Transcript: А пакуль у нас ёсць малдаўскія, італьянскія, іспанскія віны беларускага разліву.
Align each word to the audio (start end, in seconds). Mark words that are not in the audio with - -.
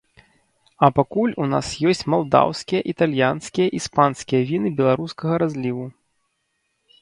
А 0.85 0.87
пакуль 0.99 1.33
у 1.43 1.45
нас 1.51 1.67
ёсць 1.91 2.01
малдаўскія, 2.13 2.81
італьянскія, 2.93 3.67
іспанскія 3.81 4.41
віны 4.53 4.73
беларускага 4.81 5.33
разліву. 5.45 5.85